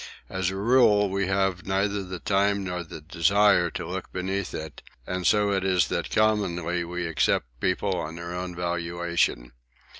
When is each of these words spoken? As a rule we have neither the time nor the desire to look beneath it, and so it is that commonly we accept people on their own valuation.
As 0.31 0.49
a 0.49 0.55
rule 0.55 1.11
we 1.11 1.27
have 1.27 1.67
neither 1.67 2.01
the 2.01 2.17
time 2.17 2.63
nor 2.63 2.81
the 2.83 3.01
desire 3.01 3.69
to 3.69 3.85
look 3.87 4.11
beneath 4.11 4.51
it, 4.51 4.81
and 5.05 5.27
so 5.27 5.51
it 5.51 5.63
is 5.63 5.89
that 5.89 6.09
commonly 6.09 6.83
we 6.83 7.05
accept 7.05 7.45
people 7.59 7.93
on 7.97 8.15
their 8.15 8.33
own 8.33 8.55
valuation. 8.55 9.51